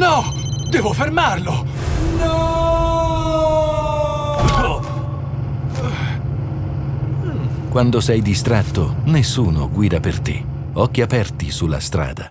[0.00, 0.32] No!
[0.70, 1.62] Devo fermarlo!
[2.16, 2.78] No!
[7.68, 10.42] Quando sei distratto, nessuno guida per te.
[10.72, 12.28] Occhi aperti sulla strada.